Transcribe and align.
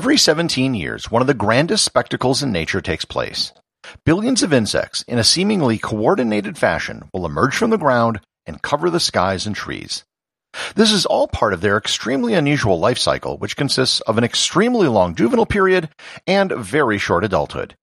Every 0.00 0.16
17 0.16 0.72
years, 0.72 1.10
one 1.10 1.20
of 1.20 1.28
the 1.28 1.34
grandest 1.34 1.84
spectacles 1.84 2.42
in 2.42 2.50
nature 2.50 2.80
takes 2.80 3.04
place. 3.04 3.52
Billions 4.06 4.42
of 4.42 4.50
insects, 4.50 5.02
in 5.02 5.18
a 5.18 5.22
seemingly 5.22 5.76
coordinated 5.76 6.56
fashion, 6.56 7.10
will 7.12 7.26
emerge 7.26 7.54
from 7.54 7.68
the 7.68 7.76
ground 7.76 8.18
and 8.46 8.62
cover 8.62 8.88
the 8.88 8.98
skies 8.98 9.46
and 9.46 9.54
trees. 9.54 10.04
This 10.74 10.90
is 10.90 11.04
all 11.04 11.28
part 11.28 11.52
of 11.52 11.60
their 11.60 11.76
extremely 11.76 12.32
unusual 12.32 12.78
life 12.80 12.96
cycle, 12.96 13.36
which 13.36 13.58
consists 13.58 14.00
of 14.00 14.16
an 14.16 14.24
extremely 14.24 14.88
long 14.88 15.14
juvenile 15.14 15.44
period 15.44 15.90
and 16.26 16.50
very 16.50 16.96
short 16.96 17.22
adulthood. 17.22 17.74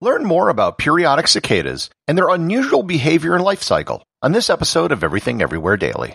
Learn 0.00 0.24
more 0.24 0.50
about 0.50 0.78
periodic 0.78 1.26
cicadas 1.26 1.90
and 2.06 2.16
their 2.16 2.28
unusual 2.28 2.84
behavior 2.84 3.34
and 3.34 3.42
life 3.42 3.64
cycle 3.64 4.04
on 4.22 4.30
this 4.30 4.50
episode 4.50 4.92
of 4.92 5.02
Everything 5.02 5.42
Everywhere 5.42 5.76
Daily. 5.76 6.14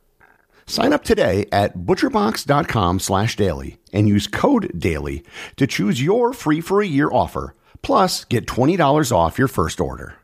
Sign 0.71 0.93
up 0.93 1.03
today 1.03 1.47
at 1.51 1.79
butcherbox.com 1.79 3.01
slash 3.01 3.35
daily 3.35 3.77
and 3.91 4.07
use 4.07 4.25
code 4.25 4.71
DAILY 4.79 5.21
to 5.57 5.67
choose 5.67 6.01
your 6.01 6.31
free 6.31 6.61
for 6.61 6.81
a 6.81 6.87
year 6.87 7.09
offer, 7.11 7.55
plus 7.81 8.23
get 8.23 8.45
$20 8.47 9.11
off 9.11 9.37
your 9.37 9.49
first 9.49 9.81
order. 9.81 10.15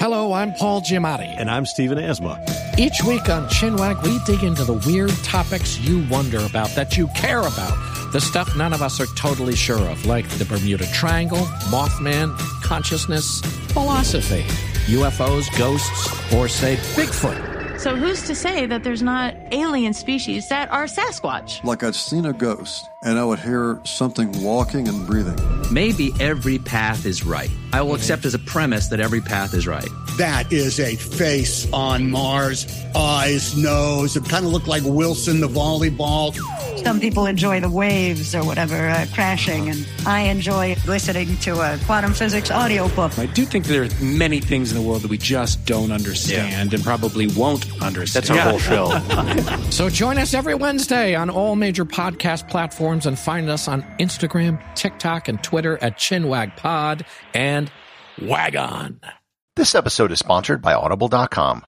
Hello, 0.00 0.32
I'm 0.32 0.54
Paul 0.54 0.80
Giamatti. 0.80 1.38
And 1.38 1.50
I'm 1.50 1.66
Stephen 1.66 1.98
Asma. 1.98 2.42
Each 2.78 3.04
week 3.06 3.28
on 3.28 3.46
Chinwag, 3.50 4.02
we 4.02 4.18
dig 4.24 4.42
into 4.42 4.64
the 4.64 4.82
weird 4.86 5.12
topics 5.22 5.78
you 5.78 6.02
wonder 6.10 6.38
about, 6.46 6.70
that 6.70 6.96
you 6.96 7.08
care 7.08 7.40
about, 7.40 8.12
the 8.14 8.22
stuff 8.22 8.56
none 8.56 8.72
of 8.72 8.80
us 8.80 9.00
are 9.00 9.14
totally 9.16 9.54
sure 9.54 9.86
of, 9.90 10.06
like 10.06 10.26
the 10.30 10.46
Bermuda 10.46 10.90
Triangle, 10.92 11.44
Mothman, 11.68 12.34
consciousness, 12.62 13.42
philosophy, 13.74 14.44
UFOs, 14.86 15.46
ghosts, 15.58 16.32
or 16.32 16.48
say 16.48 16.76
Bigfoot. 16.96 17.51
So 17.82 17.96
who's 17.96 18.22
to 18.28 18.34
say 18.36 18.66
that 18.66 18.84
there's 18.84 19.02
not 19.02 19.34
alien 19.50 19.92
species 19.92 20.48
that 20.50 20.70
are 20.70 20.84
Sasquatch? 20.84 21.64
Like 21.64 21.82
I'd 21.82 21.96
seen 21.96 22.26
a 22.26 22.32
ghost 22.32 22.88
and 23.02 23.18
I 23.18 23.24
would 23.24 23.40
hear 23.40 23.80
something 23.82 24.40
walking 24.40 24.86
and 24.86 25.04
breathing. 25.04 25.36
Maybe 25.72 26.12
every 26.20 26.60
path 26.60 27.04
is 27.06 27.26
right. 27.26 27.50
I 27.72 27.80
will 27.80 27.94
accept 27.94 28.26
as 28.26 28.34
a 28.34 28.38
premise 28.38 28.88
that 28.88 29.00
every 29.00 29.20
path 29.20 29.54
is 29.54 29.66
right. 29.66 29.88
That 30.18 30.52
is 30.52 30.78
a 30.78 30.94
face 30.96 31.72
on 31.72 32.10
Mars, 32.10 32.66
eyes, 32.94 33.56
nose. 33.56 34.14
It 34.14 34.26
kind 34.26 34.44
of 34.44 34.52
looked 34.52 34.68
like 34.68 34.82
Wilson 34.84 35.40
the 35.40 35.48
volleyball. 35.48 36.36
Some 36.84 37.00
people 37.00 37.26
enjoy 37.26 37.60
the 37.60 37.70
waves 37.70 38.34
or 38.34 38.44
whatever 38.44 38.88
uh, 38.88 39.06
crashing, 39.14 39.70
and 39.70 39.86
I 40.04 40.22
enjoy 40.22 40.76
listening 40.86 41.36
to 41.38 41.52
a 41.60 41.78
quantum 41.86 42.12
physics 42.12 42.50
audiobook. 42.50 43.18
I 43.18 43.26
do 43.26 43.46
think 43.46 43.66
there 43.66 43.84
are 43.84 43.88
many 44.02 44.40
things 44.40 44.70
in 44.70 44.76
the 44.76 44.86
world 44.86 45.02
that 45.02 45.10
we 45.10 45.16
just 45.16 45.64
don't 45.64 45.92
understand 45.92 46.72
yeah. 46.72 46.76
and 46.76 46.84
probably 46.84 47.28
won't 47.28 47.64
understand. 47.80 48.26
That's 48.26 48.38
our 48.38 48.50
whole 48.50 48.58
show. 48.58 49.70
so 49.70 49.88
join 49.88 50.18
us 50.18 50.34
every 50.34 50.54
Wednesday 50.54 51.14
on 51.14 51.30
all 51.30 51.56
major 51.56 51.84
podcast 51.84 52.48
platforms 52.50 53.06
and 53.06 53.18
find 53.18 53.48
us 53.48 53.68
on 53.68 53.82
Instagram, 53.98 54.60
TikTok, 54.74 55.28
and 55.28 55.42
Twitter 55.42 55.78
at 55.82 55.96
ChinwagPod 55.98 57.06
and 57.32 57.61
Wagon. 58.20 59.00
This 59.56 59.74
episode 59.74 60.12
is 60.12 60.18
sponsored 60.18 60.60
by 60.60 60.74
Audible.com. 60.74 61.64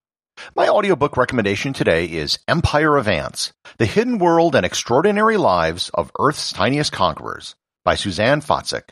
My 0.55 0.69
audiobook 0.69 1.17
recommendation 1.17 1.73
today 1.73 2.07
is 2.07 2.39
Empire 2.49 2.97
of 2.97 3.09
Ants, 3.09 3.53
The 3.79 3.87
Hidden 3.87 4.19
World 4.19 4.55
and 4.55 4.67
Extraordinary 4.67 5.37
Lives 5.37 5.91
of 5.95 6.11
Earth's 6.19 6.53
Tiniest 6.53 6.93
Conquerors 6.93 7.55
by 7.85 7.95
Susanne 7.95 8.41
Foitzik. 8.41 8.91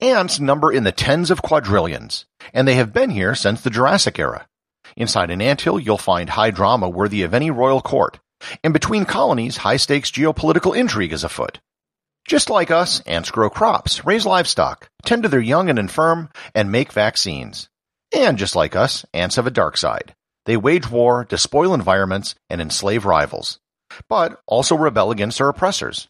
Ants 0.00 0.40
number 0.40 0.72
in 0.72 0.84
the 0.84 0.92
tens 0.92 1.30
of 1.30 1.42
quadrillions, 1.42 2.24
and 2.54 2.66
they 2.66 2.74
have 2.74 2.92
been 2.92 3.10
here 3.10 3.34
since 3.34 3.60
the 3.60 3.70
Jurassic 3.70 4.18
era. 4.18 4.46
Inside 4.96 5.30
an 5.30 5.42
anthill, 5.42 5.78
you'll 5.78 5.98
find 5.98 6.30
high 6.30 6.50
drama 6.52 6.88
worthy 6.88 7.22
of 7.22 7.34
any 7.34 7.50
royal 7.50 7.82
court, 7.82 8.20
and 8.64 8.72
between 8.72 9.04
colonies, 9.04 9.58
high 9.58 9.76
stakes 9.76 10.10
geopolitical 10.10 10.76
intrigue 10.76 11.12
is 11.12 11.24
afoot. 11.24 11.58
Just 12.28 12.50
like 12.50 12.70
us, 12.70 13.00
ants 13.06 13.30
grow 13.30 13.48
crops, 13.48 14.04
raise 14.04 14.26
livestock, 14.26 14.90
tend 15.02 15.22
to 15.22 15.30
their 15.30 15.40
young 15.40 15.70
and 15.70 15.78
infirm, 15.78 16.28
and 16.54 16.70
make 16.70 16.92
vaccines. 16.92 17.70
And 18.14 18.36
just 18.36 18.54
like 18.54 18.76
us, 18.76 19.06
ants 19.14 19.36
have 19.36 19.46
a 19.46 19.50
dark 19.50 19.78
side. 19.78 20.14
They 20.44 20.58
wage 20.58 20.90
war, 20.90 21.24
despoil 21.24 21.72
environments, 21.72 22.34
and 22.50 22.60
enslave 22.60 23.06
rivals, 23.06 23.60
but 24.10 24.42
also 24.46 24.76
rebel 24.76 25.10
against 25.10 25.38
their 25.38 25.48
oppressors. 25.48 26.08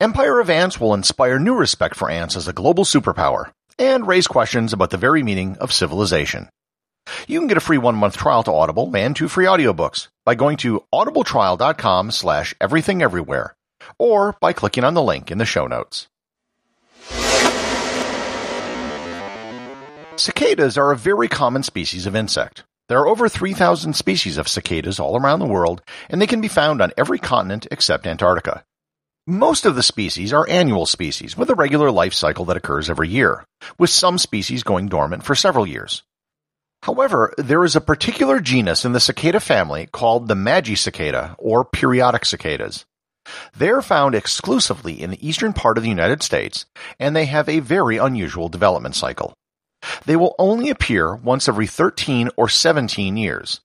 Empire 0.00 0.40
of 0.40 0.48
Ants 0.48 0.80
will 0.80 0.94
inspire 0.94 1.38
new 1.38 1.54
respect 1.54 1.96
for 1.96 2.08
ants 2.08 2.34
as 2.34 2.48
a 2.48 2.54
global 2.54 2.84
superpower 2.84 3.52
and 3.78 4.06
raise 4.08 4.26
questions 4.26 4.72
about 4.72 4.88
the 4.88 4.96
very 4.96 5.22
meaning 5.22 5.58
of 5.58 5.70
civilization. 5.70 6.48
You 7.28 7.38
can 7.38 7.46
get 7.46 7.58
a 7.58 7.60
free 7.60 7.76
one-month 7.76 8.16
trial 8.16 8.42
to 8.44 8.52
Audible 8.52 8.90
and 8.96 9.14
two 9.14 9.28
free 9.28 9.44
audiobooks 9.44 10.08
by 10.24 10.34
going 10.34 10.56
to 10.58 10.82
audibletrial.com 10.94 12.10
slash 12.10 12.54
everythingeverywhere 12.58 13.50
or 13.98 14.36
by 14.40 14.52
clicking 14.52 14.84
on 14.84 14.94
the 14.94 15.02
link 15.02 15.30
in 15.30 15.38
the 15.38 15.44
show 15.44 15.66
notes. 15.66 16.08
Cicadas 20.16 20.76
are 20.76 20.92
a 20.92 20.96
very 20.96 21.28
common 21.28 21.62
species 21.62 22.06
of 22.06 22.14
insect. 22.14 22.64
There 22.88 22.98
are 22.98 23.08
over 23.08 23.28
3,000 23.28 23.94
species 23.94 24.36
of 24.36 24.48
cicadas 24.48 25.00
all 25.00 25.16
around 25.16 25.40
the 25.40 25.46
world, 25.46 25.82
and 26.10 26.20
they 26.20 26.26
can 26.26 26.40
be 26.40 26.48
found 26.48 26.82
on 26.82 26.92
every 26.98 27.18
continent 27.18 27.66
except 27.70 28.06
Antarctica. 28.06 28.64
Most 29.26 29.64
of 29.64 29.76
the 29.76 29.82
species 29.82 30.32
are 30.32 30.48
annual 30.48 30.84
species 30.84 31.36
with 31.36 31.48
a 31.48 31.54
regular 31.54 31.90
life 31.90 32.12
cycle 32.12 32.44
that 32.46 32.56
occurs 32.56 32.90
every 32.90 33.08
year, 33.08 33.44
with 33.78 33.88
some 33.88 34.18
species 34.18 34.62
going 34.62 34.88
dormant 34.88 35.24
for 35.24 35.34
several 35.34 35.66
years. 35.66 36.02
However, 36.82 37.32
there 37.38 37.64
is 37.64 37.76
a 37.76 37.80
particular 37.80 38.40
genus 38.40 38.84
in 38.84 38.92
the 38.92 39.00
cicada 39.00 39.38
family 39.38 39.86
called 39.86 40.26
the 40.26 40.34
Magicicada 40.34 41.36
or 41.38 41.64
periodic 41.64 42.24
cicadas. 42.24 42.84
They 43.56 43.70
are 43.70 43.82
found 43.82 44.14
exclusively 44.14 45.00
in 45.00 45.10
the 45.10 45.26
eastern 45.26 45.52
part 45.52 45.76
of 45.76 45.84
the 45.84 45.90
United 45.90 46.22
States, 46.22 46.66
and 46.98 47.14
they 47.14 47.26
have 47.26 47.48
a 47.48 47.60
very 47.60 47.96
unusual 47.96 48.48
development 48.48 48.94
cycle. 48.94 49.34
They 50.04 50.16
will 50.16 50.34
only 50.38 50.70
appear 50.70 51.14
once 51.14 51.48
every 51.48 51.66
13 51.66 52.30
or 52.36 52.48
17 52.48 53.16
years. 53.16 53.60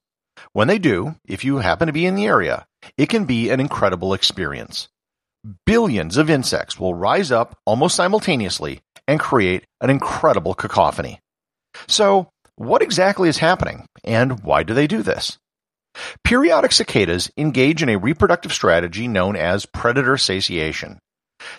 When 0.52 0.68
they 0.68 0.78
do, 0.78 1.16
if 1.26 1.44
you 1.44 1.58
happen 1.58 1.86
to 1.86 1.92
be 1.92 2.06
in 2.06 2.14
the 2.14 2.26
area, 2.26 2.66
it 2.96 3.08
can 3.08 3.24
be 3.24 3.50
an 3.50 3.60
incredible 3.60 4.14
experience. 4.14 4.88
Billions 5.66 6.16
of 6.16 6.30
insects 6.30 6.78
will 6.78 6.94
rise 6.94 7.30
up 7.30 7.56
almost 7.64 7.96
simultaneously 7.96 8.80
and 9.06 9.20
create 9.20 9.64
an 9.80 9.90
incredible 9.90 10.54
cacophony. 10.54 11.20
So, 11.86 12.28
what 12.56 12.82
exactly 12.82 13.28
is 13.28 13.38
happening, 13.38 13.86
and 14.02 14.42
why 14.42 14.64
do 14.64 14.74
they 14.74 14.88
do 14.88 15.02
this? 15.02 15.38
Periodic 16.24 16.72
cicadas 16.72 17.30
engage 17.36 17.82
in 17.82 17.88
a 17.88 17.98
reproductive 17.98 18.52
strategy 18.52 19.08
known 19.08 19.36
as 19.36 19.66
predator 19.66 20.16
satiation. 20.16 20.98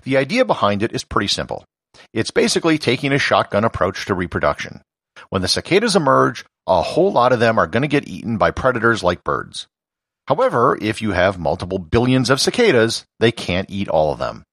The 0.04 0.18
idea 0.18 0.46
behind 0.46 0.84
it 0.84 0.94
is 0.94 1.04
pretty 1.04 1.28
simple. 1.28 1.64
It's 2.14 2.32
basically 2.32 2.78
taking 2.78 3.12
a 3.12 3.20
shotgun 3.20 3.64
approach 3.64 4.06
to 4.06 4.14
reproduction. 4.14 4.82
When 5.30 5.42
the 5.42 5.48
cicadas 5.48 5.96
emerge, 5.96 6.46
a 6.68 6.82
whole 6.82 7.12
lot 7.12 7.34
of 7.34 7.40
them 7.40 7.58
are 7.58 7.68
going 7.68 7.82
to 7.82 7.88
get 7.88 8.08
eaten 8.08 8.38
by 8.38 8.52
predators 8.52 9.04
like 9.04 9.24
birds. 9.24 9.68
However, 10.28 10.78
if 10.80 11.02
you 11.02 11.12
have 11.12 11.40
multiple 11.40 11.80
billions 11.80 12.30
of 12.30 12.40
cicadas, 12.40 13.06
they 13.20 13.32
can't 13.32 13.70
eat 13.70 13.90
all 13.90 14.12
of 14.14 14.20
them. 14.20 14.44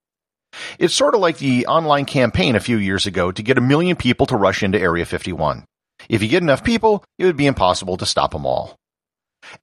It's 0.78 0.94
sort 0.94 1.14
of 1.14 1.20
like 1.20 1.38
the 1.38 1.66
online 1.66 2.06
campaign 2.06 2.56
a 2.56 2.60
few 2.60 2.78
years 2.78 3.04
ago 3.04 3.30
to 3.30 3.42
get 3.42 3.58
a 3.58 3.60
million 3.60 3.96
people 3.96 4.26
to 4.26 4.36
rush 4.36 4.62
into 4.62 4.80
Area 4.80 5.04
51. 5.04 5.64
If 6.08 6.22
you 6.22 6.28
get 6.28 6.42
enough 6.42 6.64
people, 6.64 7.04
it 7.18 7.26
would 7.26 7.36
be 7.36 7.46
impossible 7.46 7.98
to 7.98 8.06
stop 8.06 8.32
them 8.32 8.46
all. 8.46 8.76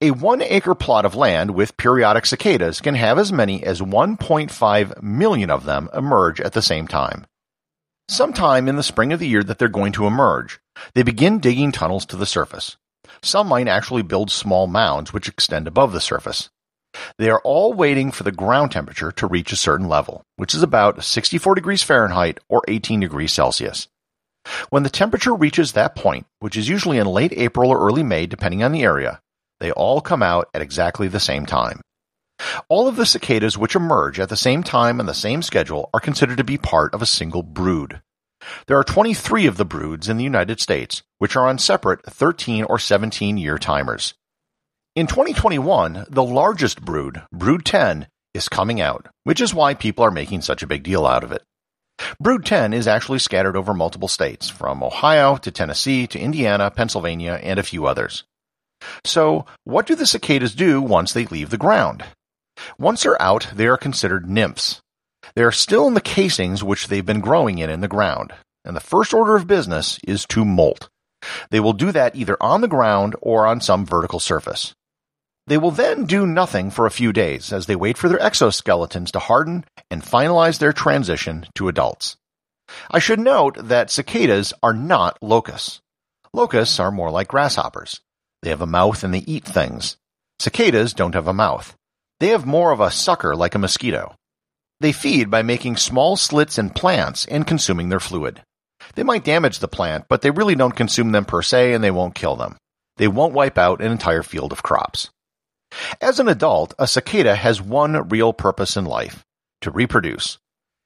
A 0.01 0.11
one 0.11 0.41
acre 0.41 0.75
plot 0.75 1.05
of 1.05 1.15
land 1.15 1.51
with 1.51 1.77
periodic 1.77 2.25
cicadas 2.25 2.81
can 2.81 2.95
have 2.95 3.17
as 3.17 3.31
many 3.31 3.63
as 3.63 3.81
1.5 3.81 5.01
million 5.01 5.49
of 5.49 5.65
them 5.65 5.89
emerge 5.93 6.39
at 6.41 6.53
the 6.53 6.61
same 6.61 6.87
time. 6.87 7.25
Sometime 8.09 8.67
in 8.67 8.75
the 8.75 8.83
spring 8.83 9.13
of 9.13 9.19
the 9.19 9.27
year 9.27 9.43
that 9.43 9.59
they're 9.59 9.67
going 9.67 9.93
to 9.93 10.07
emerge, 10.07 10.59
they 10.93 11.03
begin 11.03 11.39
digging 11.39 11.71
tunnels 11.71 12.05
to 12.07 12.17
the 12.17 12.25
surface. 12.25 12.77
Some 13.21 13.47
might 13.47 13.67
actually 13.67 14.01
build 14.01 14.29
small 14.29 14.67
mounds 14.67 15.13
which 15.13 15.27
extend 15.27 15.67
above 15.67 15.93
the 15.93 16.01
surface. 16.01 16.49
They 17.17 17.29
are 17.29 17.41
all 17.43 17.73
waiting 17.73 18.11
for 18.11 18.23
the 18.23 18.31
ground 18.31 18.71
temperature 18.71 19.11
to 19.13 19.27
reach 19.27 19.51
a 19.51 19.57
certain 19.57 19.87
level, 19.87 20.23
which 20.35 20.53
is 20.53 20.61
about 20.61 21.03
64 21.03 21.55
degrees 21.55 21.81
Fahrenheit 21.81 22.39
or 22.49 22.61
18 22.67 22.99
degrees 22.99 23.33
Celsius. 23.33 23.87
When 24.69 24.83
the 24.83 24.89
temperature 24.89 25.33
reaches 25.33 25.71
that 25.71 25.95
point, 25.95 26.27
which 26.39 26.57
is 26.57 26.69
usually 26.69 26.97
in 26.97 27.07
late 27.07 27.33
April 27.33 27.69
or 27.69 27.79
early 27.79 28.03
May 28.03 28.25
depending 28.25 28.61
on 28.61 28.73
the 28.73 28.83
area, 28.83 29.21
they 29.63 29.71
all 29.71 30.01
come 30.01 30.21
out 30.21 30.49
at 30.53 30.61
exactly 30.61 31.07
the 31.07 31.21
same 31.21 31.45
time. 31.45 31.79
All 32.67 32.89
of 32.89 32.97
the 32.97 33.05
cicadas 33.05 33.57
which 33.57 33.77
emerge 33.77 34.19
at 34.19 34.27
the 34.27 34.35
same 34.35 34.61
time 34.61 34.99
and 34.99 35.07
the 35.07 35.13
same 35.13 35.41
schedule 35.41 35.89
are 35.93 36.01
considered 36.01 36.37
to 36.37 36.43
be 36.43 36.57
part 36.57 36.93
of 36.93 37.01
a 37.01 37.05
single 37.05 37.43
brood. 37.43 38.01
There 38.67 38.77
are 38.77 38.83
23 38.83 39.45
of 39.47 39.55
the 39.55 39.63
broods 39.63 40.09
in 40.09 40.17
the 40.17 40.23
United 40.25 40.59
States, 40.59 41.01
which 41.17 41.37
are 41.37 41.47
on 41.47 41.57
separate 41.59 42.05
13 42.05 42.65
or 42.65 42.77
17 42.77 43.37
year 43.37 43.57
timers. 43.57 44.13
In 44.97 45.07
2021, 45.07 46.07
the 46.09 46.23
largest 46.23 46.81
brood, 46.81 47.23
Brood 47.31 47.63
10, 47.63 48.07
is 48.33 48.49
coming 48.49 48.81
out, 48.81 49.07
which 49.23 49.39
is 49.39 49.53
why 49.53 49.75
people 49.75 50.03
are 50.03 50.11
making 50.11 50.41
such 50.41 50.61
a 50.61 50.67
big 50.67 50.83
deal 50.83 51.05
out 51.05 51.23
of 51.23 51.31
it. 51.31 51.41
Brood 52.19 52.45
10 52.45 52.73
is 52.73 52.85
actually 52.85 53.19
scattered 53.19 53.55
over 53.55 53.73
multiple 53.73 54.09
states, 54.09 54.49
from 54.49 54.83
Ohio 54.83 55.37
to 55.37 55.51
Tennessee 55.51 56.05
to 56.07 56.19
Indiana, 56.19 56.69
Pennsylvania, 56.69 57.39
and 57.41 57.59
a 57.59 57.63
few 57.63 57.85
others. 57.85 58.25
So, 59.03 59.45
what 59.63 59.85
do 59.85 59.95
the 59.95 60.05
cicadas 60.05 60.55
do 60.55 60.81
once 60.81 61.13
they 61.13 61.25
leave 61.25 61.49
the 61.49 61.57
ground? 61.57 62.03
Once 62.77 63.03
they're 63.03 63.21
out, 63.21 63.49
they 63.53 63.67
are 63.67 63.77
considered 63.77 64.29
nymphs. 64.29 64.81
They 65.35 65.43
are 65.43 65.51
still 65.51 65.87
in 65.87 65.93
the 65.93 66.01
casings 66.01 66.63
which 66.63 66.87
they've 66.87 67.05
been 67.05 67.21
growing 67.21 67.57
in 67.57 67.69
in 67.69 67.81
the 67.81 67.87
ground, 67.87 68.33
and 68.65 68.75
the 68.75 68.81
first 68.81 69.13
order 69.13 69.35
of 69.35 69.47
business 69.47 69.99
is 70.07 70.25
to 70.27 70.45
molt. 70.45 70.89
They 71.49 71.59
will 71.59 71.73
do 71.73 71.91
that 71.91 72.15
either 72.15 72.37
on 72.41 72.61
the 72.61 72.67
ground 72.67 73.15
or 73.21 73.47
on 73.47 73.61
some 73.61 73.85
vertical 73.85 74.19
surface. 74.19 74.73
They 75.47 75.57
will 75.57 75.71
then 75.71 76.05
do 76.05 76.25
nothing 76.25 76.71
for 76.71 76.85
a 76.85 76.91
few 76.91 77.11
days 77.11 77.51
as 77.51 77.65
they 77.65 77.75
wait 77.75 77.97
for 77.97 78.07
their 78.07 78.19
exoskeletons 78.19 79.11
to 79.11 79.19
harden 79.19 79.65
and 79.91 80.01
finalize 80.01 80.59
their 80.59 80.73
transition 80.73 81.45
to 81.55 81.67
adults. 81.67 82.15
I 82.89 82.99
should 82.99 83.19
note 83.19 83.57
that 83.67 83.91
cicadas 83.91 84.53
are 84.63 84.73
not 84.73 85.21
locusts. 85.21 85.81
Locusts 86.33 86.79
are 86.79 86.91
more 86.91 87.11
like 87.11 87.27
grasshoppers. 87.27 87.99
They 88.43 88.49
have 88.49 88.61
a 88.61 88.67
mouth 88.67 89.05
and 89.05 89.13
they 89.13 89.19
eat 89.19 89.45
things. 89.45 89.95
Cicadas 90.37 90.93
don't 90.93 91.15
have 91.15 91.27
a 91.27 91.33
mouth. 91.33 91.75
They 92.19 92.27
have 92.27 92.45
more 92.45 92.71
of 92.71 92.81
a 92.81 92.91
sucker 92.91 93.37
like 93.37 93.55
a 93.55 93.59
mosquito. 93.59 94.15
They 94.81 94.91
feed 94.91 95.31
by 95.31 95.43
making 95.43 95.77
small 95.77 96.17
slits 96.17 96.57
in 96.57 96.71
plants 96.71 97.25
and 97.25 97.47
consuming 97.47 97.87
their 97.87 98.01
fluid. 98.01 98.41
They 98.95 99.03
might 99.03 99.23
damage 99.23 99.59
the 99.59 99.69
plant, 99.69 100.07
but 100.09 100.21
they 100.21 100.29
really 100.29 100.55
don't 100.55 100.75
consume 100.75 101.13
them 101.13 101.23
per 101.23 101.41
se 101.41 101.73
and 101.73 101.81
they 101.81 101.89
won't 101.89 102.15
kill 102.15 102.35
them. 102.35 102.57
They 102.97 103.07
won't 103.07 103.33
wipe 103.33 103.57
out 103.57 103.81
an 103.81 103.93
entire 103.93 104.23
field 104.23 104.51
of 104.51 104.61
crops. 104.61 105.09
As 106.01 106.19
an 106.19 106.27
adult, 106.27 106.73
a 106.77 106.85
cicada 106.85 107.35
has 107.35 107.61
one 107.61 108.09
real 108.09 108.33
purpose 108.33 108.75
in 108.75 108.83
life 108.83 109.23
to 109.61 109.71
reproduce. 109.71 110.37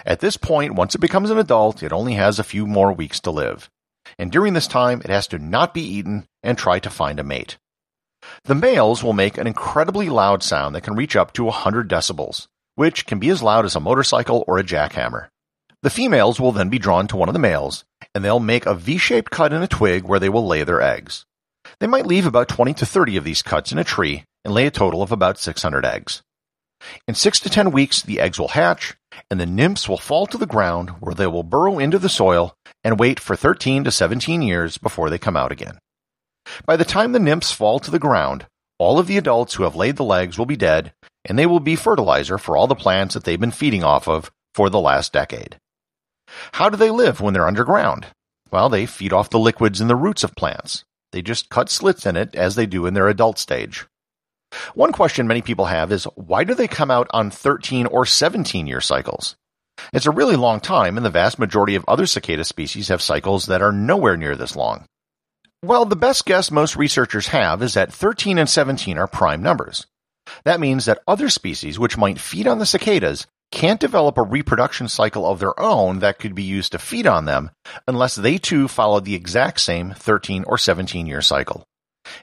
At 0.06 0.20
this 0.20 0.38
point, 0.38 0.76
once 0.76 0.94
it 0.94 1.02
becomes 1.02 1.32
an 1.32 1.40
adult, 1.40 1.82
it 1.82 1.92
only 1.92 2.14
has 2.14 2.38
a 2.38 2.44
few 2.44 2.68
more 2.68 2.94
weeks 2.94 3.20
to 3.22 3.32
live. 3.32 3.68
And 4.18 4.32
during 4.32 4.54
this 4.54 4.68
time, 4.68 5.02
it 5.04 5.10
has 5.10 5.28
to 5.28 5.40
not 5.40 5.74
be 5.74 5.82
eaten 5.82 6.28
and 6.44 6.58
try 6.58 6.80
to 6.80 6.90
find 6.90 7.20
a 7.20 7.24
mate. 7.24 7.58
The 8.44 8.56
males 8.56 9.04
will 9.04 9.14
make 9.14 9.38
an 9.38 9.48
incredibly 9.48 10.10
loud 10.10 10.44
sound 10.44 10.76
that 10.76 10.82
can 10.82 10.96
reach 10.96 11.16
up 11.16 11.34
to 11.34 11.46
100 11.46 11.90
decibels, 11.90 12.48
which 12.76 13.06
can 13.06 13.20
be 13.20 13.30
as 13.30 13.44
loud 13.44 13.66
as 13.66 13.76
a 13.76 13.80
motorcycle 13.80 14.44
or 14.48 14.58
a 14.58 14.64
jackhammer. 14.64 15.28
The 15.84 15.90
females 15.90 16.40
will 16.40 16.52
then 16.52 16.70
be 16.70 16.80
drawn 16.80 17.08
to 17.08 17.18
one 17.18 17.30
of 17.30 17.34
the 17.34 17.40
males, 17.40 17.86
and 18.16 18.26
they'll 18.26 18.40
make 18.40 18.66
a 18.66 18.74
V-shaped 18.74 19.32
cut 19.32 19.54
in 19.54 19.62
a 19.62 19.68
twig 19.68 20.04
where 20.04 20.20
they 20.20 20.30
will 20.30 20.46
lay 20.46 20.64
their 20.64 20.82
eggs. 20.82 21.26
They 21.80 21.88
might 21.88 22.08
leave 22.08 22.26
about 22.26 22.48
20 22.48 22.74
to 22.76 22.86
30 22.86 23.18
of 23.18 23.24
these 23.24 23.42
cuts 23.42 23.72
in 23.72 23.78
a 23.78 23.84
tree 23.84 24.24
and 24.44 24.54
lay 24.54 24.66
a 24.66 24.72
total 24.72 25.04
of 25.04 25.12
about 25.12 25.38
600 25.38 25.86
eggs. 25.86 26.24
In 27.08 27.16
6 27.16 27.40
to 27.42 27.50
10 27.50 27.72
weeks, 27.72 28.02
the 28.02 28.20
eggs 28.20 28.40
will 28.40 28.50
hatch, 28.50 28.96
and 29.30 29.40
the 29.40 29.46
nymphs 29.46 29.88
will 29.90 29.98
fall 29.98 30.28
to 30.28 30.38
the 30.38 30.46
ground 30.46 30.90
where 31.00 31.16
they 31.16 31.28
will 31.28 31.44
burrow 31.44 31.80
into 31.80 32.00
the 32.00 32.10
soil 32.10 32.56
and 32.88 32.98
wait 32.98 33.20
for 33.20 33.36
13 33.36 33.84
to 33.84 33.92
17 33.92 34.42
years 34.42 34.78
before 34.78 35.10
they 35.10 35.18
come 35.18 35.36
out 35.36 35.52
again. 35.52 35.78
By 36.66 36.78
the 36.78 36.86
time 36.86 37.12
the 37.12 37.20
nymphs 37.20 37.52
fall 37.52 37.80
to 37.80 37.92
the 37.92 38.00
ground, 38.00 38.46
all 38.80 38.98
of 38.98 39.08
the 39.08 39.18
adults 39.18 39.56
who 39.56 39.64
have 39.64 39.76
laid 39.76 39.98
the 39.98 40.06
eggs 40.06 40.38
will 40.38 40.46
be 40.46 40.56
dead, 40.56 40.94
and 41.26 41.38
they 41.38 41.46
will 41.46 41.60
be 41.60 41.76
fertilizer 41.76 42.38
for 42.38 42.56
all 42.56 42.66
the 42.66 42.76
plants 42.76 43.14
that 43.14 43.26
they've 43.26 43.38
been 43.38 43.52
feeding 43.52 43.84
off 43.84 44.08
of 44.08 44.32
for 44.56 44.70
the 44.70 44.80
last 44.80 45.12
decade. 45.12 45.58
How 46.54 46.70
do 46.70 46.78
they 46.78 46.90
live 46.90 47.20
when 47.20 47.34
they're 47.34 47.46
underground? 47.46 48.06
Well, 48.52 48.70
they 48.70 48.86
feed 48.86 49.12
off 49.12 49.32
the 49.32 49.38
liquids 49.38 49.82
in 49.82 49.90
the 49.90 49.96
roots 49.98 50.24
of 50.24 50.34
plants. 50.36 50.86
They 51.12 51.22
just 51.22 51.50
cut 51.50 51.70
slits 51.70 52.06
in 52.06 52.16
it 52.16 52.36
as 52.36 52.56
they 52.56 52.66
do 52.66 52.86
in 52.86 52.94
their 52.94 53.10
adult 53.10 53.38
stage. 53.38 53.86
One 54.76 54.94
question 54.94 55.28
many 55.28 55.42
people 55.42 55.66
have 55.66 55.92
is 55.92 56.06
why 56.16 56.46
do 56.46 56.56
they 56.56 56.70
come 56.70 56.90
out 56.90 57.10
on 57.14 57.32
13 57.32 57.86
or 57.88 58.06
17 58.06 58.66
year 58.66 58.80
cycles? 58.80 59.36
It's 59.94 60.06
a 60.06 60.12
really 60.12 60.36
long 60.36 60.60
time, 60.60 60.98
and 60.98 61.06
the 61.06 61.10
vast 61.10 61.40
majority 61.40 61.76
of 61.76 61.86
other 61.88 62.06
cicada 62.06 62.44
species 62.44 62.88
have 62.90 63.02
cycles 63.02 63.46
that 63.46 63.62
are 63.62 63.72
nowhere 63.72 64.18
near 64.18 64.36
this 64.36 64.56
long. 64.56 64.86
Well, 65.64 65.86
the 65.86 65.96
best 65.96 66.26
guess 66.26 66.52
most 66.52 66.76
researchers 66.76 67.28
have 67.28 67.64
is 67.64 67.74
that 67.74 67.92
13 67.92 68.38
and 68.38 68.50
17 68.50 68.98
are 68.98 69.08
prime 69.08 69.42
numbers. 69.42 69.88
That 70.44 70.60
means 70.60 70.86
that 70.86 71.02
other 71.08 71.30
species 71.30 71.80
which 71.80 71.98
might 71.98 72.20
feed 72.20 72.48
on 72.48 72.60
the 72.60 72.66
cicadas 72.66 73.26
can't 73.52 73.80
develop 73.80 74.18
a 74.18 74.24
reproduction 74.24 74.88
cycle 74.88 75.26
of 75.26 75.40
their 75.40 75.58
own 75.60 76.00
that 76.00 76.20
could 76.20 76.36
be 76.36 76.44
used 76.44 76.74
to 76.74 76.80
feed 76.80 77.08
on 77.08 77.26
them 77.26 77.50
unless 77.88 78.16
they 78.16 78.38
too 78.38 78.68
follow 78.68 79.00
the 79.00 79.16
exact 79.16 79.60
same 79.60 79.94
13 79.94 80.44
or 80.48 80.58
17 80.58 81.08
year 81.08 81.22
cycle. 81.22 81.64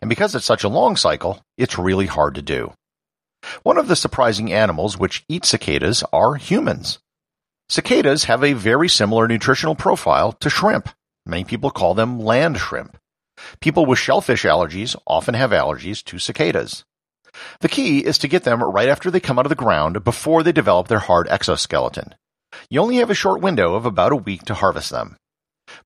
And 0.01 0.09
because 0.09 0.35
it's 0.35 0.45
such 0.45 0.65
a 0.65 0.69
long 0.69 0.97
cycle, 0.97 1.41
it's 1.56 1.79
really 1.79 2.06
hard 2.06 2.35
to 2.37 2.43
do. 2.43 2.73
One 3.62 3.79
of 3.79 3.89
the 3.89 3.97
surprising 3.97 4.53
animals 4.53 4.99
which 4.99 5.25
eat 5.29 5.45
cicadas 5.45 6.03
are 6.12 6.35
humans. 6.35 6.99
Cicadas 7.69 8.25
have 8.25 8.44
a 8.44 8.52
very 8.52 8.88
similar 8.88 9.26
nutritional 9.26 9.75
profile 9.75 10.32
to 10.32 10.50
shrimp. 10.50 10.90
Many 11.25 11.44
people 11.44 11.70
call 11.70 11.94
them 11.94 12.20
land 12.20 12.58
shrimp. 12.58 12.99
People 13.61 13.87
with 13.87 13.99
shellfish 13.99 14.44
allergies 14.44 14.94
often 15.06 15.34
have 15.34 15.50
allergies 15.50 16.05
to 16.05 16.19
cicadas. 16.19 16.84
The 17.61 17.69
key 17.69 18.05
is 18.05 18.19
to 18.19 18.29
get 18.29 18.44
them 18.44 18.62
right 18.62 18.89
after 18.89 19.10
they 19.10 19.19
come 19.19 19.39
out 19.39 19.46
of 19.46 19.50
the 19.50 19.56
ground 19.56 20.05
before 20.05 20.43
they 20.43 20.53
develop 20.53 20.89
their 20.89 20.98
hard 21.00 21.27
exoskeleton. 21.29 22.15
You 22.69 22.81
only 22.81 22.96
have 22.96 23.10
a 23.10 23.15
short 23.15 23.41
window 23.41 23.74
of 23.74 23.86
about 23.86 24.12
a 24.12 24.17
week 24.17 24.44
to 24.44 24.55
harvest 24.55 24.91
them. 24.91 25.17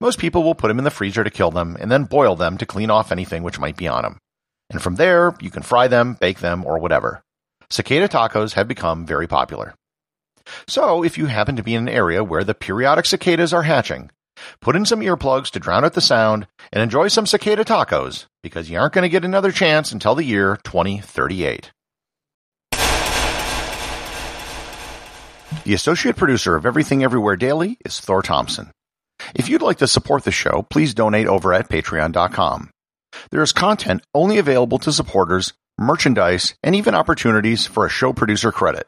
Most 0.01 0.19
people 0.19 0.43
will 0.43 0.57
put 0.57 0.69
them 0.69 0.79
in 0.79 0.85
the 0.85 0.91
freezer 0.91 1.25
to 1.25 1.31
kill 1.31 1.51
them 1.51 1.77
and 1.81 1.91
then 1.91 2.05
boil 2.05 2.37
them 2.37 2.59
to 2.59 2.67
clean 2.67 2.91
off 2.91 3.13
anything 3.13 3.43
which 3.43 3.61
might 3.61 3.77
be 3.77 3.89
on 3.89 4.03
them. 4.03 4.19
And 4.69 4.83
from 4.83 4.97
there, 4.97 5.35
you 5.41 5.51
can 5.51 5.63
fry 5.63 5.89
them, 5.89 6.15
bake 6.15 6.41
them, 6.41 6.67
or 6.67 6.79
whatever. 6.79 7.23
Cicada 7.71 8.09
tacos 8.09 8.55
have 8.55 8.69
become 8.69 9.07
very 9.07 9.27
popular. 9.27 9.75
So, 10.67 11.03
if 11.03 11.19
you 11.19 11.27
happen 11.27 11.57
to 11.57 11.63
be 11.63 11.75
in 11.75 11.89
an 11.89 11.95
area 11.95 12.25
where 12.25 12.45
the 12.45 12.55
periodic 12.55 13.07
cicadas 13.07 13.53
are 13.53 13.63
hatching, 13.63 14.11
put 14.61 14.77
in 14.77 14.85
some 14.85 15.01
earplugs 15.01 15.51
to 15.51 15.61
drown 15.61 15.85
out 15.85 15.95
the 15.95 16.01
sound 16.01 16.47
and 16.73 16.83
enjoy 16.83 17.09
some 17.09 17.27
cicada 17.27 17.65
tacos 17.65 18.27
because 18.43 18.71
you 18.71 18.79
aren't 18.79 18.95
going 18.95 19.03
to 19.03 19.09
get 19.09 19.25
another 19.25 19.53
chance 19.53 19.93
until 19.93 20.15
the 20.15 20.25
year 20.25 20.59
2038. 20.65 21.71
The 25.65 25.75
associate 25.75 26.17
producer 26.17 26.57
of 26.57 26.67
Everything 26.67 27.03
Everywhere 27.03 27.37
Daily 27.37 27.79
is 27.85 28.01
Thor 28.01 28.23
Thompson. 28.23 28.71
If 29.35 29.49
you'd 29.49 29.63
like 29.63 29.79
to 29.79 29.89
support 29.89 30.25
the 30.25 30.31
show, 30.31 30.67
please 30.71 30.95
donate 30.95 31.27
over 31.27 31.53
at 31.53 31.69
patreon.com. 31.69 32.71
There 33.31 33.43
is 33.43 33.53
content 33.53 34.03
only 34.15 34.39
available 34.39 34.79
to 34.81 34.93
supporters, 34.93 35.55
merchandise, 35.79 36.55
and 36.63 36.75
even 36.75 36.95
opportunities 36.95 37.67
for 37.67 37.85
a 37.87 37.91
show 37.91 38.13
producer 38.13 38.53
credit. 38.53 38.87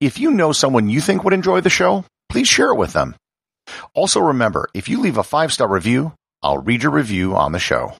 If 0.00 0.18
you 0.18 0.30
know 0.30 0.52
someone 0.52 0.88
you 0.88 1.00
think 1.00 1.24
would 1.24 1.32
enjoy 1.32 1.60
the 1.60 1.70
show, 1.70 2.04
please 2.28 2.48
share 2.48 2.70
it 2.70 2.76
with 2.76 2.92
them. 2.92 3.16
Also 3.94 4.20
remember, 4.20 4.68
if 4.74 4.88
you 4.88 5.00
leave 5.00 5.18
a 5.18 5.22
five 5.22 5.52
star 5.52 5.68
review, 5.68 6.12
I'll 6.42 6.58
read 6.58 6.82
your 6.82 6.92
review 6.92 7.34
on 7.34 7.52
the 7.52 7.58
show. 7.58 7.94